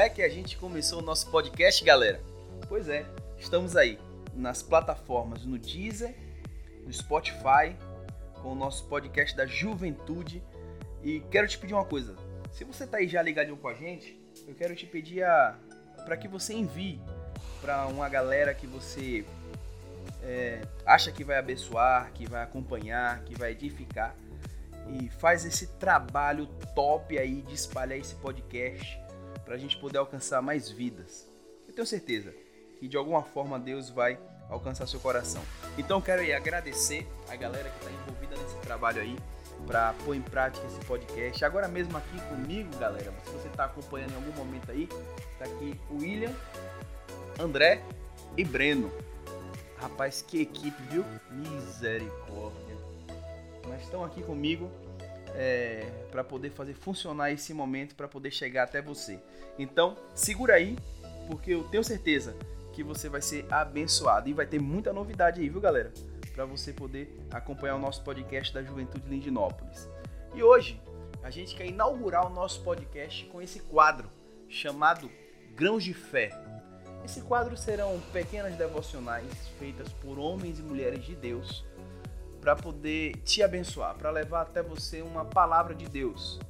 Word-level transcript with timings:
é 0.00 0.08
que 0.08 0.22
a 0.22 0.28
gente 0.30 0.56
começou 0.56 1.00
o 1.00 1.02
nosso 1.02 1.30
podcast, 1.30 1.84
galera? 1.84 2.22
Pois 2.66 2.88
é, 2.88 3.04
estamos 3.38 3.76
aí 3.76 3.98
nas 4.34 4.62
plataformas 4.62 5.44
no 5.44 5.58
Deezer, 5.58 6.14
no 6.86 6.90
Spotify, 6.90 7.76
com 8.40 8.52
o 8.52 8.54
nosso 8.54 8.86
podcast 8.86 9.36
da 9.36 9.44
Juventude. 9.44 10.42
E 11.02 11.20
quero 11.30 11.46
te 11.46 11.58
pedir 11.58 11.74
uma 11.74 11.84
coisa: 11.84 12.16
se 12.50 12.64
você 12.64 12.86
tá 12.86 12.96
aí 12.96 13.06
já 13.06 13.20
ligadinho 13.20 13.58
com 13.58 13.68
a 13.68 13.74
gente, 13.74 14.18
eu 14.48 14.54
quero 14.54 14.74
te 14.74 14.86
pedir 14.86 15.22
para 16.06 16.16
que 16.16 16.26
você 16.26 16.54
envie 16.54 16.98
para 17.60 17.86
uma 17.86 18.08
galera 18.08 18.54
que 18.54 18.66
você 18.66 19.22
é, 20.22 20.62
acha 20.86 21.12
que 21.12 21.22
vai 21.22 21.36
abençoar, 21.36 22.10
que 22.14 22.26
vai 22.26 22.42
acompanhar, 22.42 23.22
que 23.24 23.34
vai 23.38 23.52
edificar 23.52 24.16
e 24.88 25.10
faz 25.10 25.44
esse 25.44 25.66
trabalho 25.74 26.46
top 26.74 27.18
aí 27.18 27.42
de 27.42 27.54
espalhar 27.54 27.98
esse 27.98 28.14
podcast 28.14 28.99
para 29.50 29.56
a 29.56 29.58
gente 29.58 29.76
poder 29.78 29.98
alcançar 29.98 30.40
mais 30.40 30.70
vidas. 30.70 31.28
Eu 31.66 31.74
tenho 31.74 31.84
certeza 31.84 32.32
que 32.78 32.86
de 32.86 32.96
alguma 32.96 33.20
forma 33.20 33.58
Deus 33.58 33.90
vai 33.90 34.16
alcançar 34.48 34.86
seu 34.86 35.00
coração. 35.00 35.42
Então 35.76 36.00
quero 36.00 36.22
agradecer 36.32 37.04
a 37.28 37.34
galera 37.34 37.68
que 37.68 37.78
está 37.78 37.90
envolvida 37.90 38.36
nesse 38.40 38.54
trabalho 38.58 39.02
aí 39.02 39.16
para 39.66 39.92
pôr 40.04 40.14
em 40.14 40.22
prática 40.22 40.64
esse 40.68 40.78
podcast. 40.86 41.44
Agora 41.44 41.66
mesmo 41.66 41.96
aqui 41.96 42.16
comigo, 42.28 42.70
galera, 42.78 43.12
se 43.24 43.30
você 43.32 43.48
está 43.48 43.64
acompanhando 43.64 44.12
em 44.12 44.14
algum 44.14 44.32
momento 44.34 44.70
aí, 44.70 44.86
tá 45.36 45.46
aqui 45.46 45.76
o 45.90 45.96
William, 45.96 46.32
André 47.36 47.82
e 48.36 48.44
Breno. 48.44 48.88
Rapaz, 49.78 50.22
que 50.22 50.42
equipe, 50.42 50.80
viu? 50.84 51.04
Misericórdia. 51.28 52.76
Mas 53.66 53.82
estão 53.82 54.04
aqui 54.04 54.22
comigo 54.22 54.70
é, 55.34 55.86
para 56.10 56.24
poder 56.24 56.50
fazer 56.50 56.74
funcionar 56.74 57.30
esse 57.30 57.52
momento, 57.54 57.94
para 57.94 58.08
poder 58.08 58.30
chegar 58.30 58.64
até 58.64 58.80
você. 58.80 59.18
Então, 59.58 59.96
segura 60.14 60.54
aí, 60.54 60.76
porque 61.26 61.52
eu 61.52 61.64
tenho 61.64 61.84
certeza 61.84 62.34
que 62.72 62.82
você 62.82 63.08
vai 63.08 63.20
ser 63.20 63.46
abençoado 63.52 64.28
e 64.28 64.32
vai 64.32 64.46
ter 64.46 64.60
muita 64.60 64.92
novidade 64.92 65.40
aí, 65.40 65.48
viu, 65.48 65.60
galera? 65.60 65.92
Para 66.34 66.44
você 66.44 66.72
poder 66.72 67.18
acompanhar 67.30 67.76
o 67.76 67.78
nosso 67.78 68.02
podcast 68.02 68.54
da 68.54 68.62
Juventude 68.62 69.08
Lindinópolis. 69.08 69.88
E 70.34 70.42
hoje 70.42 70.80
a 71.22 71.30
gente 71.30 71.54
quer 71.54 71.66
inaugurar 71.66 72.26
o 72.26 72.30
nosso 72.30 72.62
podcast 72.62 73.24
com 73.26 73.42
esse 73.42 73.60
quadro 73.60 74.08
chamado 74.48 75.10
Grãos 75.54 75.84
de 75.84 75.92
Fé. 75.92 76.30
Esse 77.04 77.20
quadro 77.22 77.56
serão 77.56 78.00
pequenas 78.12 78.54
devocionais 78.56 79.26
feitas 79.58 79.88
por 79.94 80.18
homens 80.18 80.58
e 80.58 80.62
mulheres 80.62 81.04
de 81.04 81.14
Deus 81.14 81.64
para 82.40 82.56
poder 82.56 83.16
te 83.22 83.42
abençoar, 83.42 83.94
para 83.94 84.10
levar 84.10 84.42
até 84.42 84.62
você 84.62 85.02
uma 85.02 85.24
palavra 85.24 85.74
de 85.74 85.86
Deus. 85.86 86.40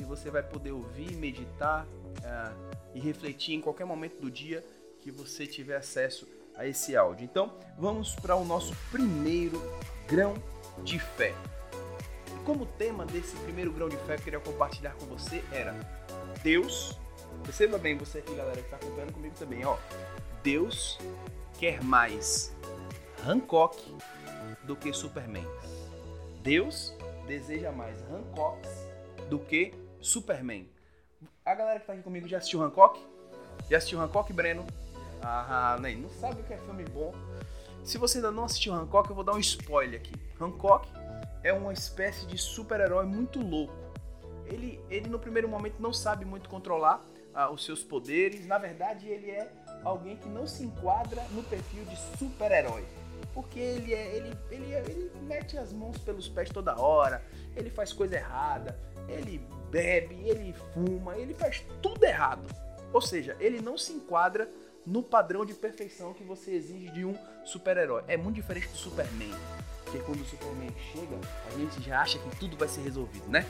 E 0.00 0.04
você 0.04 0.30
vai 0.30 0.42
poder 0.42 0.72
ouvir, 0.72 1.14
meditar 1.16 1.86
uh, 1.86 2.74
e 2.94 3.00
refletir 3.00 3.54
em 3.54 3.60
qualquer 3.60 3.84
momento 3.84 4.20
do 4.20 4.30
dia 4.30 4.64
que 5.00 5.10
você 5.10 5.46
tiver 5.46 5.76
acesso 5.76 6.26
a 6.56 6.66
esse 6.66 6.96
áudio. 6.96 7.24
Então, 7.24 7.52
vamos 7.78 8.14
para 8.14 8.34
o 8.34 8.44
nosso 8.44 8.74
primeiro 8.90 9.60
grão 10.08 10.34
de 10.82 10.98
fé. 10.98 11.34
E 12.34 12.44
como 12.44 12.66
tema 12.66 13.04
desse 13.04 13.36
primeiro 13.36 13.72
grão 13.72 13.88
de 13.88 13.96
fé 13.98 14.14
que 14.14 14.20
eu 14.20 14.24
queria 14.24 14.40
compartilhar 14.40 14.94
com 14.94 15.06
você 15.06 15.44
era 15.52 15.74
Deus. 16.42 16.98
Perceba 17.44 17.76
bem, 17.78 17.96
você 17.96 18.18
aqui, 18.18 18.34
galera, 18.34 18.56
que 18.56 18.62
está 18.62 18.76
acompanhando 18.76 19.12
comigo 19.12 19.34
também, 19.38 19.64
ó. 19.64 19.76
Deus 20.42 20.98
quer 21.58 21.82
mais 21.82 22.54
Hancock 23.26 23.82
do 24.62 24.76
que 24.76 24.92
Superman. 24.92 25.46
Deus 26.42 26.94
deseja 27.26 27.72
mais 27.72 28.00
Hancocks 28.10 28.70
do 29.28 29.38
que 29.38 29.72
Superman. 30.00 30.68
A 31.44 31.54
galera 31.54 31.80
que 31.80 31.86
tá 31.86 31.92
aqui 31.92 32.02
comigo 32.02 32.28
já 32.28 32.38
assistiu 32.38 32.62
Hancock? 32.62 33.00
Já 33.70 33.78
assistiu 33.78 34.00
Hancock, 34.00 34.32
Breno? 34.32 34.66
Ah, 35.22 35.78
nem, 35.80 35.96
não 35.96 36.10
sabe 36.10 36.42
o 36.42 36.44
que 36.44 36.52
é 36.52 36.58
filme 36.58 36.84
bom. 36.84 37.14
Se 37.82 37.96
você 37.98 38.18
ainda 38.18 38.30
não 38.30 38.44
assistiu 38.44 38.74
Hancock, 38.74 39.08
eu 39.08 39.14
vou 39.14 39.24
dar 39.24 39.32
um 39.32 39.38
spoiler 39.38 40.00
aqui. 40.00 40.14
Hancock 40.40 40.88
é 41.42 41.52
uma 41.52 41.72
espécie 41.72 42.26
de 42.26 42.36
super-herói 42.36 43.06
muito 43.06 43.40
louco. 43.40 43.74
Ele, 44.46 44.78
ele 44.90 45.08
no 45.08 45.18
primeiro 45.18 45.48
momento 45.48 45.80
não 45.80 45.92
sabe 45.92 46.24
muito 46.24 46.48
controlar 46.48 47.02
ah, 47.34 47.50
os 47.50 47.64
seus 47.64 47.82
poderes. 47.82 48.46
Na 48.46 48.58
verdade, 48.58 49.08
ele 49.08 49.30
é 49.30 49.50
alguém 49.82 50.16
que 50.16 50.28
não 50.28 50.46
se 50.46 50.64
enquadra 50.64 51.22
no 51.30 51.42
perfil 51.42 51.84
de 51.84 51.96
super-herói 52.18 52.84
porque 53.32 53.58
ele 53.58 53.94
é, 53.94 54.16
ele, 54.16 54.38
ele, 54.50 54.72
ele 54.72 55.12
mete 55.22 55.56
as 55.56 55.72
mãos 55.72 55.98
pelos 55.98 56.28
pés 56.28 56.48
toda 56.50 56.78
hora, 56.78 57.22
ele 57.56 57.70
faz 57.70 57.92
coisa 57.92 58.16
errada, 58.16 58.78
ele 59.08 59.40
bebe, 59.70 60.28
ele 60.28 60.54
fuma, 60.72 61.16
ele 61.16 61.34
faz 61.34 61.64
tudo 61.82 62.04
errado. 62.04 62.46
Ou 62.92 63.00
seja, 63.00 63.36
ele 63.40 63.60
não 63.60 63.76
se 63.76 63.92
enquadra 63.92 64.48
no 64.86 65.02
padrão 65.02 65.44
de 65.44 65.54
perfeição 65.54 66.12
que 66.12 66.22
você 66.22 66.52
exige 66.52 66.90
de 66.90 67.04
um 67.04 67.14
super-herói. 67.44 68.04
É 68.06 68.16
muito 68.16 68.36
diferente 68.36 68.68
do 68.68 68.76
Superman. 68.76 69.34
Porque 69.94 70.06
quando 70.06 70.22
o 70.22 70.24
Superman 70.24 70.74
chega, 70.92 71.20
a 71.46 71.50
gente 71.56 71.80
já 71.80 72.00
acha 72.00 72.18
que 72.18 72.36
tudo 72.36 72.56
vai 72.56 72.66
ser 72.66 72.80
resolvido, 72.80 73.28
né? 73.28 73.46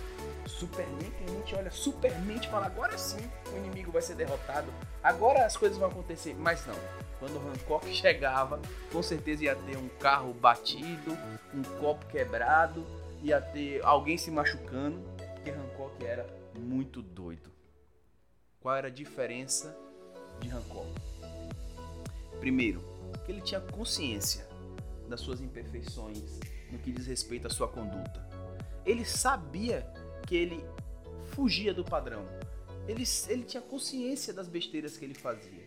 Superman, 0.46 1.10
que 1.10 1.24
a 1.24 1.28
gente 1.28 1.54
olha 1.54 1.70
Superman 1.70 2.36
e 2.36 2.46
fala, 2.48 2.66
agora 2.66 2.98
sim 2.98 3.30
o 3.50 3.56
inimigo 3.56 3.90
vai 3.90 4.02
ser 4.02 4.14
derrotado, 4.14 4.70
agora 5.02 5.46
as 5.46 5.56
coisas 5.56 5.78
vão 5.78 5.88
acontecer. 5.88 6.34
Mas 6.34 6.66
não. 6.66 6.74
Quando 7.18 7.36
o 7.36 7.48
Hancock 7.48 7.88
chegava, 7.96 8.60
com 8.92 9.02
certeza 9.02 9.44
ia 9.44 9.56
ter 9.56 9.78
um 9.78 9.88
carro 9.88 10.34
batido, 10.34 11.16
um 11.54 11.62
copo 11.80 12.04
quebrado, 12.06 12.84
ia 13.22 13.40
ter 13.40 13.82
alguém 13.82 14.18
se 14.18 14.30
machucando, 14.30 15.00
porque 15.16 15.50
Hancock 15.50 16.04
era 16.04 16.26
muito 16.58 17.00
doido. 17.00 17.50
Qual 18.60 18.76
era 18.76 18.88
a 18.88 18.90
diferença 18.90 19.74
de 20.40 20.50
Hancock? 20.50 20.92
Primeiro, 22.38 22.82
que 23.24 23.32
ele 23.32 23.40
tinha 23.40 23.62
consciência 23.62 24.52
das 25.08 25.20
suas 25.20 25.40
imperfeições 25.40 26.38
no 26.70 26.78
que 26.78 26.92
diz 26.92 27.06
respeito 27.06 27.46
à 27.46 27.50
sua 27.50 27.68
conduta. 27.68 28.26
Ele 28.84 29.04
sabia 29.04 29.86
que 30.26 30.34
ele 30.34 30.64
fugia 31.34 31.72
do 31.72 31.84
padrão. 31.84 32.24
Ele, 32.86 33.04
ele 33.28 33.44
tinha 33.44 33.62
consciência 33.62 34.32
das 34.32 34.48
besteiras 34.48 34.96
que 34.96 35.04
ele 35.04 35.14
fazia. 35.14 35.64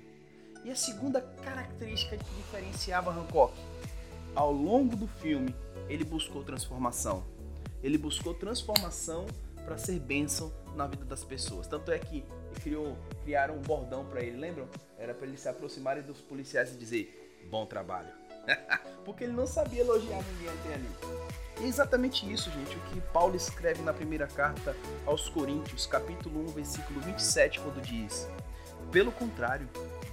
E 0.63 0.71
a 0.71 0.75
segunda 0.75 1.21
característica 1.21 2.17
que 2.17 2.35
diferenciava 2.35 3.11
Hancock, 3.11 3.53
ao 4.35 4.51
longo 4.51 4.95
do 4.95 5.07
filme, 5.07 5.55
ele 5.89 6.03
buscou 6.03 6.43
transformação. 6.43 7.23
Ele 7.81 7.97
buscou 7.97 8.33
transformação 8.33 9.25
para 9.65 9.77
ser 9.77 9.99
bênção 9.99 10.51
na 10.75 10.87
vida 10.87 11.05
das 11.05 11.23
pessoas. 11.23 11.67
Tanto 11.67 11.91
é 11.91 11.99
que 11.99 12.23
criou, 12.61 12.97
criaram 13.23 13.55
um 13.55 13.61
bordão 13.61 14.05
para 14.05 14.21
ele, 14.21 14.37
lembram? 14.37 14.67
Era 14.97 15.13
para 15.13 15.27
ele 15.27 15.37
se 15.37 15.49
aproximarem 15.49 16.03
dos 16.03 16.21
policiais 16.21 16.73
e 16.73 16.77
dizer: 16.77 17.45
"Bom 17.49 17.65
trabalho". 17.65 18.26
Porque 19.05 19.23
ele 19.23 19.33
não 19.33 19.47
sabia 19.47 19.81
elogiar 19.81 20.21
ninguém 20.23 20.49
até 20.49 20.73
ali. 20.73 20.89
E 21.59 21.63
é 21.63 21.67
exatamente 21.67 22.31
isso, 22.31 22.51
gente, 22.51 22.75
o 22.75 22.79
que 22.81 23.01
Paulo 23.01 23.35
escreve 23.35 23.81
na 23.81 23.93
primeira 23.93 24.27
carta 24.27 24.75
aos 25.05 25.27
Coríntios, 25.27 25.87
capítulo 25.87 26.41
1, 26.41 26.47
versículo 26.47 26.99
27, 27.01 27.59
quando 27.59 27.81
diz: 27.81 28.27
Pelo 28.91 29.11
contrário, 29.11 29.67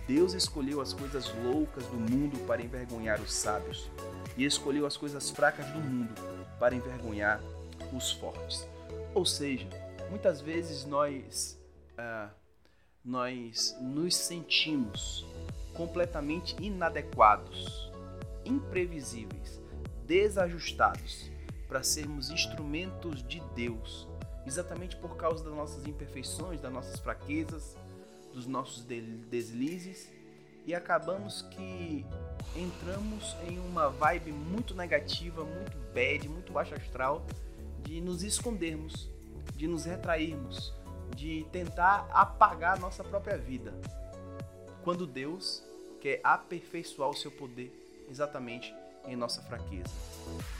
Deus 0.07 0.33
escolheu 0.33 0.81
as 0.81 0.93
coisas 0.93 1.33
loucas 1.45 1.85
do 1.87 1.97
mundo 1.97 2.39
para 2.47 2.63
envergonhar 2.63 3.21
os 3.21 3.35
sábios, 3.35 3.91
e 4.37 4.45
escolheu 4.45 4.87
as 4.87 4.97
coisas 4.97 5.31
fracas 5.31 5.67
do 5.67 5.81
mundo 5.81 6.15
para 6.59 6.75
envergonhar 6.75 7.41
os 7.93 8.13
fortes. 8.13 8.67
Ou 9.15 9.27
seja, 9.27 9.69
muitas 10.09 10.41
vezes 10.41 10.85
nós, 10.85 11.59
ah, 11.99 12.31
nós 13.05 13.77
nos 13.81 14.17
sentimos 14.17 15.27
completamente 15.75 16.57
inadequados, 16.61 17.93
imprevisíveis, 18.45 19.61
desajustados 20.07 21.31
para 21.69 21.83
sermos 21.83 22.31
instrumentos 22.31 23.27
de 23.27 23.41
Deus, 23.55 24.07
exatamente 24.47 24.97
por 24.97 25.17
causa 25.17 25.45
das 25.45 25.55
nossas 25.55 25.87
imperfeições, 25.87 26.61
das 26.61 26.73
nossas 26.73 27.01
fraquezas 27.01 27.77
dos 28.35 28.47
nossos 28.47 28.85
deslizes 28.85 30.11
e 30.67 30.75
acabamos 30.75 31.43
que 31.43 32.05
entramos 32.57 33.37
em 33.49 33.59
uma 33.59 33.89
vibe 33.89 34.33
muito 34.33 34.75
negativa, 34.75 35.45
muito 35.45 35.77
bad, 35.95 36.29
muito 36.29 36.53
baixo 36.53 36.75
astral 36.75 37.25
de 37.83 38.01
nos 38.01 38.23
escondermos, 38.23 39.09
de 39.55 39.69
nos 39.69 39.85
retrairmos, 39.85 40.73
de 41.15 41.47
tentar 41.53 42.09
apagar 42.11 42.77
a 42.77 42.81
nossa 42.81 43.05
própria 43.05 43.39
vida. 43.39 43.73
Quando 44.83 45.07
Deus 45.07 45.63
quer 46.01 46.21
aperfeiçoar 46.25 47.09
o 47.09 47.15
seu 47.15 47.31
poder 47.31 47.84
exatamente 48.09 48.75
em 49.07 49.17
nossa 49.17 49.43
fraqueza. 49.43 49.93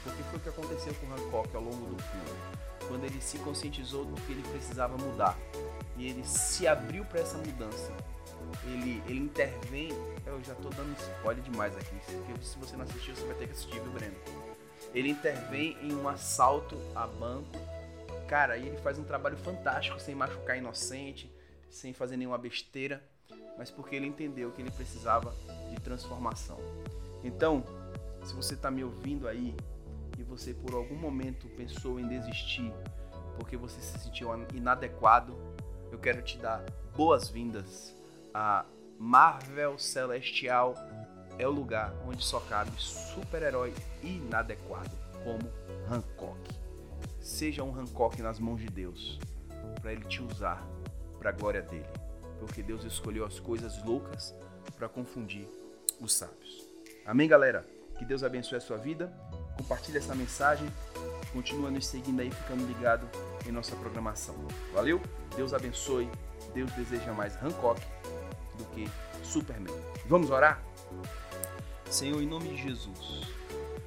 Porque 0.03 0.23
foi 0.23 0.39
o 0.39 0.41
que 0.41 0.49
aconteceu 0.49 0.93
com 0.95 1.13
Hancock 1.13 1.55
ao 1.55 1.63
longo 1.63 1.85
do 1.85 2.01
filme, 2.01 2.39
quando 2.87 3.05
ele 3.05 3.19
se 3.21 3.37
conscientizou 3.39 4.05
do 4.05 4.19
que 4.21 4.31
ele 4.31 4.43
precisava 4.49 4.97
mudar 4.97 5.37
e 5.97 6.07
ele 6.09 6.23
se 6.25 6.67
abriu 6.67 7.05
para 7.05 7.21
essa 7.21 7.37
mudança. 7.37 7.91
Ele, 8.65 9.01
ele 9.07 9.19
intervém. 9.19 9.89
Eu 10.25 10.43
já 10.43 10.53
tô 10.55 10.69
dando 10.69 10.95
spoiler 10.97 11.43
demais 11.43 11.75
aqui, 11.75 11.95
porque 12.05 12.43
se 12.43 12.57
você 12.57 12.75
não 12.75 12.83
assistiu, 12.83 13.15
você 13.15 13.25
vai 13.25 13.35
ter 13.35 13.47
que 13.47 13.53
assistir, 13.53 13.79
viu, 13.79 13.91
Breno? 13.91 14.15
Ele 14.93 15.09
intervém 15.09 15.77
em 15.81 15.93
um 15.93 16.07
assalto 16.07 16.77
a 16.95 17.07
banco. 17.07 17.57
Cara, 18.27 18.57
e 18.57 18.67
ele 18.67 18.77
faz 18.77 18.97
um 18.97 19.03
trabalho 19.03 19.37
fantástico 19.37 19.99
sem 19.99 20.15
machucar 20.15 20.57
inocente, 20.57 21.31
sem 21.69 21.93
fazer 21.93 22.17
nenhuma 22.17 22.37
besteira, 22.37 23.03
mas 23.57 23.69
porque 23.69 23.95
ele 23.95 24.07
entendeu 24.07 24.51
que 24.51 24.61
ele 24.61 24.71
precisava 24.71 25.35
de 25.69 25.79
transformação. 25.81 26.57
Então, 27.25 27.63
se 28.23 28.35
você 28.35 28.53
está 28.53 28.69
me 28.69 28.83
ouvindo 28.83 29.27
aí 29.27 29.55
e 30.15 30.23
você 30.23 30.53
por 30.53 30.75
algum 30.75 30.95
momento 30.95 31.49
pensou 31.49 31.99
em 31.99 32.07
desistir 32.07 32.71
porque 33.35 33.57
você 33.57 33.81
se 33.81 33.97
sentiu 33.97 34.29
inadequado, 34.53 35.35
eu 35.91 35.97
quero 35.97 36.21
te 36.21 36.37
dar 36.37 36.63
boas-vindas 36.95 37.95
a 38.31 38.63
Marvel 38.99 39.77
Celestial 39.79 40.75
é 41.37 41.47
o 41.47 41.51
lugar 41.51 41.93
onde 42.07 42.23
só 42.23 42.39
cabe 42.41 42.71
super-herói 42.77 43.73
inadequado 44.03 44.95
como 45.23 45.51
Hancock. 45.89 46.39
Seja 47.19 47.63
um 47.63 47.75
Hancock 47.75 48.21
nas 48.21 48.39
mãos 48.39 48.61
de 48.61 48.67
Deus, 48.67 49.19
para 49.81 49.91
ele 49.91 50.05
te 50.05 50.21
usar 50.21 50.65
para 51.17 51.31
a 51.31 51.33
glória 51.33 51.63
dele, 51.63 51.89
porque 52.39 52.61
Deus 52.61 52.83
escolheu 52.83 53.25
as 53.25 53.39
coisas 53.39 53.83
loucas 53.83 54.33
para 54.77 54.87
confundir 54.87 55.49
os 55.99 56.13
sábios. 56.13 56.74
Amém, 57.05 57.27
galera? 57.27 57.63
Que 57.99 58.03
Deus 58.03 58.23
abençoe 58.23 58.57
a 58.57 58.61
sua 58.61 58.77
vida. 58.77 59.13
Compartilhe 59.57 59.99
essa 59.99 60.15
mensagem. 60.15 60.67
Continua 61.31 61.69
nos 61.69 61.85
seguindo 61.85 62.19
aí, 62.19 62.31
ficando 62.31 62.65
ligado 62.65 63.07
em 63.47 63.51
nossa 63.51 63.75
programação. 63.75 64.35
Valeu? 64.73 64.99
Deus 65.35 65.53
abençoe. 65.53 66.09
Deus 66.51 66.71
deseja 66.71 67.13
mais 67.13 67.35
Hancock 67.43 67.79
do 68.57 68.65
que 68.73 68.89
Superman. 69.23 69.75
Vamos 70.07 70.31
orar? 70.31 70.63
Senhor, 71.91 72.19
em 72.23 72.25
nome 72.25 72.49
de 72.49 72.57
Jesus, 72.57 73.21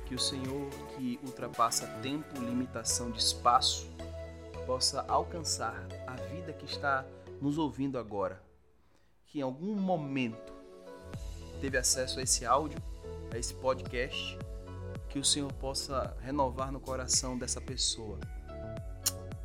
que 0.07 0.15
o 0.15 0.19
Senhor 0.19 0.71
que 0.97 1.19
ultrapassa 1.25 1.89
tempo, 2.01 2.39
limitação 2.39 3.11
de 3.11 3.19
espaço, 3.19 3.91
possa 4.65 5.05
alcançar 5.09 5.75
a 6.07 6.15
vida 6.33 6.53
que 6.53 6.67
está 6.67 7.05
nos 7.41 7.59
ouvindo 7.59 7.99
agora, 7.99 8.41
que 9.27 9.41
em 9.41 9.43
algum 9.43 9.75
momento 9.75 10.53
teve 11.61 11.77
acesso 11.77 12.21
a 12.21 12.23
esse 12.23 12.47
áudio, 12.47 12.81
a 13.33 13.39
esse 13.39 13.55
podcast, 13.55 14.39
que 15.09 15.19
o 15.19 15.25
Senhor 15.25 15.53
possa 15.55 16.17
renovar 16.21 16.71
no 16.71 16.81
coração 16.81 17.39
dessa 17.39 17.61
pessoa. 17.61 18.19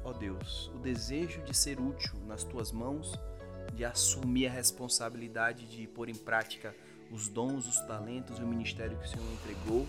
Ó 0.03 0.09
oh 0.09 0.13
Deus, 0.13 0.69
o 0.75 0.79
desejo 0.79 1.41
de 1.41 1.55
ser 1.55 1.79
útil 1.79 2.13
nas 2.27 2.43
tuas 2.43 2.71
mãos, 2.71 3.13
de 3.73 3.85
assumir 3.85 4.47
a 4.47 4.51
responsabilidade 4.51 5.65
de 5.65 5.87
pôr 5.87 6.09
em 6.09 6.15
prática 6.15 6.75
os 7.11 7.27
dons, 7.27 7.67
os 7.67 7.79
talentos 7.81 8.39
e 8.39 8.43
o 8.43 8.47
ministério 8.47 8.97
que 8.97 9.05
o 9.05 9.09
Senhor 9.09 9.31
entregou, 9.33 9.87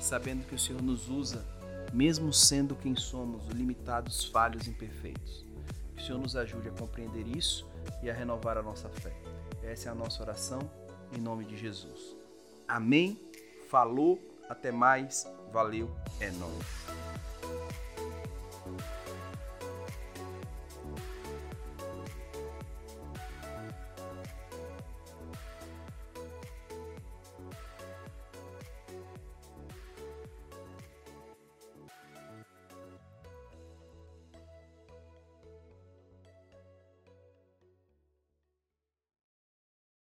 sabendo 0.00 0.46
que 0.46 0.54
o 0.54 0.58
Senhor 0.58 0.80
nos 0.80 1.08
usa, 1.08 1.44
mesmo 1.92 2.32
sendo 2.32 2.76
quem 2.76 2.94
somos, 2.94 3.46
limitados, 3.48 4.24
falhos, 4.24 4.68
imperfeitos. 4.68 5.44
Que 5.96 6.02
o 6.02 6.06
Senhor 6.06 6.18
nos 6.18 6.36
ajude 6.36 6.68
a 6.68 6.72
compreender 6.72 7.26
isso 7.26 7.66
e 8.02 8.10
a 8.10 8.14
renovar 8.14 8.56
a 8.56 8.62
nossa 8.62 8.88
fé. 8.88 9.12
Essa 9.62 9.88
é 9.88 9.92
a 9.92 9.94
nossa 9.94 10.22
oração, 10.22 10.60
em 11.12 11.20
nome 11.20 11.44
de 11.44 11.56
Jesus. 11.56 12.19
Amém. 12.70 13.20
Falou. 13.68 14.18
Até 14.48 14.70
mais. 14.72 15.26
Valeu. 15.52 15.90
É 16.20 16.30
nóis. 16.30 16.80